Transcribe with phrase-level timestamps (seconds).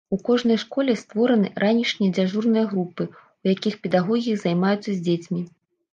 [0.15, 3.03] У кожнай школе створаны ранішнія дзяжурныя групы,
[3.45, 5.41] у якіх педагогі займаюцца з дзецьмі.